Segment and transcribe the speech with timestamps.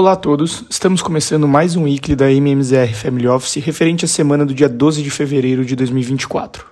[0.00, 4.46] Olá a todos, estamos começando mais um weekly da MMZR Family Office referente à semana
[4.46, 6.64] do dia 12 de fevereiro de 2024.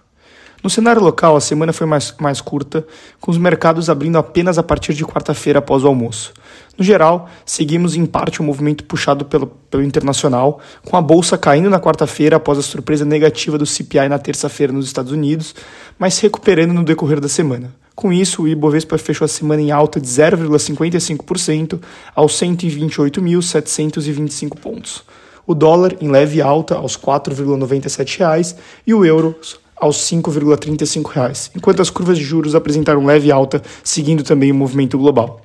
[0.65, 2.87] No cenário local, a semana foi mais, mais curta,
[3.21, 6.33] com os mercados abrindo apenas a partir de quarta-feira após o almoço.
[6.79, 11.37] No geral, seguimos em parte o um movimento puxado pelo, pelo internacional, com a bolsa
[11.37, 15.55] caindo na quarta-feira após a surpresa negativa do CPI na terça-feira nos Estados Unidos,
[15.99, 17.75] mas se recuperando no decorrer da semana.
[17.99, 21.81] Com isso, o Ibovespa fechou a semana em alta de 0,55%
[22.15, 25.03] aos 128.725 pontos.
[25.45, 28.55] O dólar em leve alta aos R$ 4,97
[28.87, 29.35] e o euro
[29.75, 34.97] aos R$ 5,35, enquanto as curvas de juros apresentaram leve alta, seguindo também o movimento
[34.97, 35.41] global.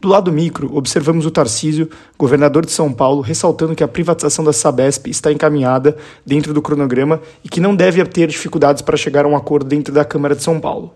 [0.00, 4.54] Do lado micro, observamos o Tarcísio, governador de São Paulo, ressaltando que a privatização da
[4.54, 9.28] Sabesp está encaminhada dentro do cronograma e que não deve ter dificuldades para chegar a
[9.28, 10.94] um acordo dentro da Câmara de São Paulo.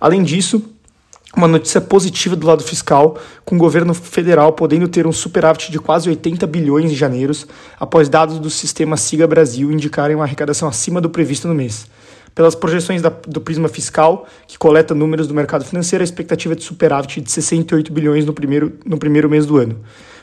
[0.00, 0.62] Além disso,
[1.36, 5.78] uma notícia positiva do lado fiscal, com o governo federal podendo ter um superávit de
[5.78, 7.32] quase 80 bilhões em janeiro,
[7.78, 11.86] após dados do sistema Siga Brasil indicarem uma arrecadação acima do previsto no mês.
[12.34, 16.56] Pelas projeções da, do Prisma Fiscal, que coleta números do mercado financeiro, a expectativa é
[16.56, 19.80] de superávit de 68 bilhões no primeiro, no primeiro mês do ano.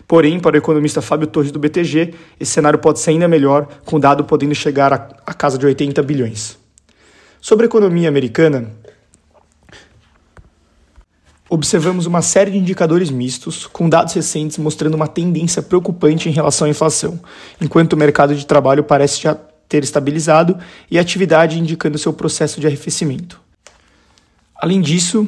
[0.08, 3.98] Porém, para o economista Fábio Torres do BTG, esse cenário pode ser ainda melhor, com
[3.98, 4.94] o dado podendo chegar
[5.26, 6.58] a casa de 80 bilhões.
[7.42, 8.72] Sobre a economia americana,
[11.56, 16.68] observamos uma série de indicadores mistos, com dados recentes mostrando uma tendência preocupante em relação
[16.68, 17.20] à inflação,
[17.60, 19.36] enquanto o mercado de trabalho parece já
[19.68, 20.58] ter estabilizado
[20.92, 23.42] e a atividade indicando seu processo de arrefecimento.
[24.56, 25.28] Além disso,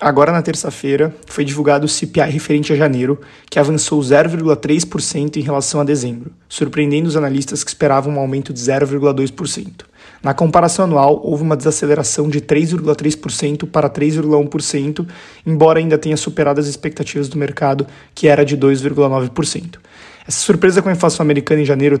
[0.00, 5.80] agora na terça-feira foi divulgado o CPI referente a janeiro, que avançou 0,3% em relação
[5.80, 9.87] a dezembro, surpreendendo os analistas que esperavam um aumento de 0,2%.
[10.22, 15.06] Na comparação anual, houve uma desaceleração de 3,3% para 3,1%,
[15.46, 19.78] embora ainda tenha superado as expectativas do mercado, que era de 2,9%.
[20.26, 22.00] Essa surpresa com a inflação americana em janeiro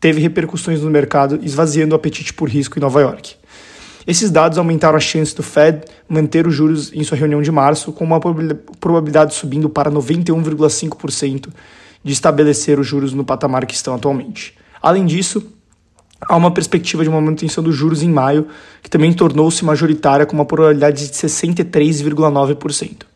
[0.00, 3.36] teve repercussões no mercado, esvaziando o apetite por risco em Nova York.
[4.06, 7.92] Esses dados aumentaram a chance do Fed manter os juros em sua reunião de março,
[7.92, 11.48] com uma probabilidade subindo para 91,5%
[12.02, 14.54] de estabelecer os juros no patamar que estão atualmente.
[14.82, 15.52] Além disso,
[16.20, 18.46] há uma perspectiva de uma manutenção dos juros em maio,
[18.82, 23.09] que também tornou-se majoritária com uma probabilidade de 63,9%.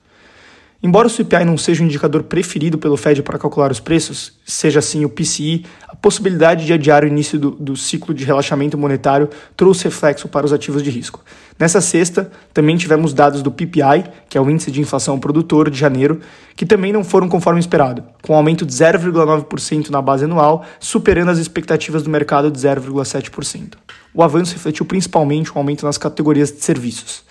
[0.85, 4.81] Embora o CPI não seja o indicador preferido pelo Fed para calcular os preços, seja
[4.81, 9.31] assim o PCI, a possibilidade de adiar o início do, do, ciclo de relaxamento monetário
[9.57, 11.25] trouxe reflexo para os ativos de risco.
[11.59, 15.79] Nessa sexta, também tivemos dados do PPI, que é o Índice de Inflação Produtor de
[15.79, 16.21] janeiro,
[16.55, 21.31] que também não foram conforme esperado, com um aumento de 0,9% na base anual, superando
[21.31, 23.73] as expectativas do mercado de 0,7%.
[24.13, 27.25] O avanço refletiu principalmente um aumento nas categorias de serviços.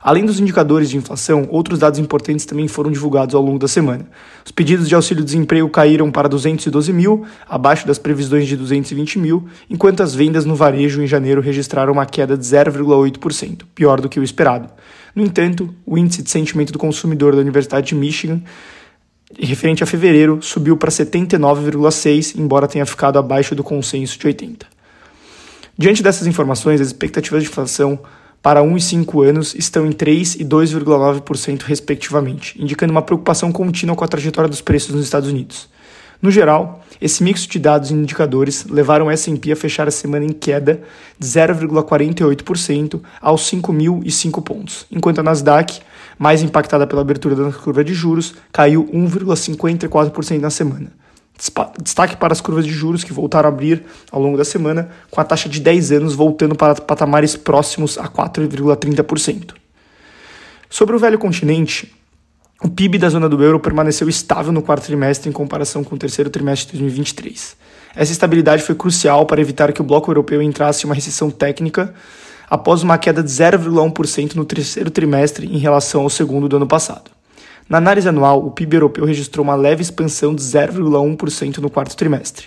[0.00, 4.06] Além dos indicadores de inflação, outros dados importantes também foram divulgados ao longo da semana.
[4.44, 10.02] Os pedidos de auxílio-desemprego caíram para 212 mil, abaixo das previsões de 220 mil, enquanto
[10.02, 14.22] as vendas no varejo em janeiro registraram uma queda de 0,8%, pior do que o
[14.22, 14.68] esperado.
[15.14, 18.40] No entanto, o índice de sentimento do consumidor da Universidade de Michigan
[19.38, 24.66] referente a fevereiro, subiu para 79,6, embora tenha ficado abaixo do consenso de 80.
[25.76, 27.98] Diante dessas informações, as expectativas de inflação
[28.42, 33.96] para 1 e 5 anos estão em 3 e 2,9% respectivamente, indicando uma preocupação contínua
[33.96, 35.68] com a trajetória dos preços nos Estados Unidos.
[36.20, 40.24] No geral, esse mix de dados e indicadores levaram o S&P a fechar a semana
[40.24, 40.82] em queda
[41.16, 45.80] de 0,48% aos 5.005 pontos, enquanto a Nasdaq,
[46.18, 50.90] mais impactada pela abertura da curva de juros, caiu 1,54% na semana.
[51.80, 55.20] Destaque para as curvas de juros que voltaram a abrir ao longo da semana, com
[55.20, 59.54] a taxa de 10 anos voltando para patamares próximos a 4,30%.
[60.68, 61.94] Sobre o velho continente,
[62.62, 65.98] o PIB da zona do euro permaneceu estável no quarto trimestre em comparação com o
[65.98, 67.56] terceiro trimestre de 2023.
[67.94, 71.94] Essa estabilidade foi crucial para evitar que o bloco europeu entrasse em uma recessão técnica
[72.50, 77.17] após uma queda de 0,1% no terceiro trimestre em relação ao segundo do ano passado.
[77.68, 82.46] Na análise anual, o PIB europeu registrou uma leve expansão de 0,1% no quarto trimestre.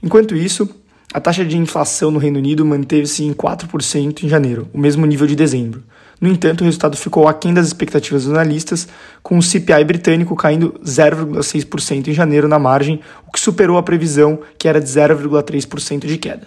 [0.00, 0.68] Enquanto isso,
[1.12, 5.26] a taxa de inflação no Reino Unido manteve-se em 4% em janeiro, o mesmo nível
[5.26, 5.82] de dezembro.
[6.20, 8.86] No entanto, o resultado ficou aquém das expectativas dos analistas,
[9.24, 14.38] com o CPI britânico caindo 0,6% em janeiro na margem, o que superou a previsão,
[14.56, 16.46] que era de 0,3% de queda.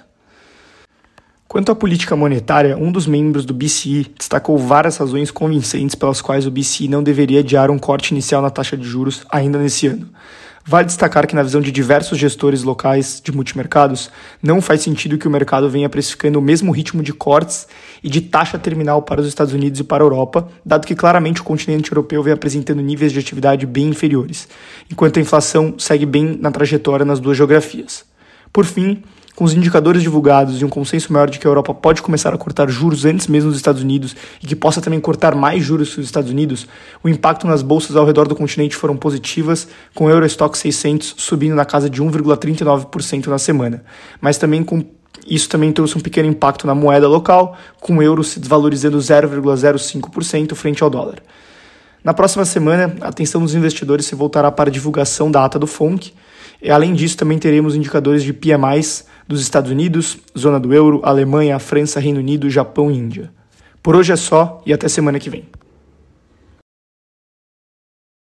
[1.48, 6.48] Quanto à política monetária, um dos membros do BCE destacou várias razões convincentes pelas quais
[6.48, 10.10] o BCE não deveria adiar um corte inicial na taxa de juros ainda nesse ano.
[10.68, 14.10] Vale destacar que, na visão de diversos gestores locais de multimercados,
[14.42, 17.68] não faz sentido que o mercado venha precificando o mesmo ritmo de cortes
[18.04, 21.40] e de taxa terminal para os Estados Unidos e para a Europa, dado que claramente
[21.40, 24.48] o continente europeu vem apresentando níveis de atividade bem inferiores,
[24.92, 28.04] enquanto a inflação segue bem na trajetória nas duas geografias.
[28.52, 29.04] Por fim,
[29.36, 32.38] com os indicadores divulgados e um consenso maior de que a Europa pode começar a
[32.38, 36.00] cortar juros antes mesmo dos Estados Unidos e que possa também cortar mais juros que
[36.00, 36.66] os Estados Unidos,
[37.04, 41.56] o impacto nas bolsas ao redor do continente foram positivas, com o Eurostock 600 subindo
[41.56, 43.84] na casa de 1,39% na semana,
[44.22, 44.84] mas também com
[45.28, 50.54] isso também trouxe um pequeno impacto na moeda local, com o euro se desvalorizando 0,05%
[50.54, 51.16] frente ao dólar.
[52.04, 55.66] Na próxima semana, a atenção dos investidores se voltará para a divulgação da ata do
[55.66, 56.14] FONC.
[56.62, 61.60] E, além disso, também teremos indicadores de PMIs dos Estados Unidos, zona do euro, Alemanha,
[61.60, 63.32] França, Reino Unido, Japão e Índia.
[63.82, 65.46] Por hoje é só e até semana que vem.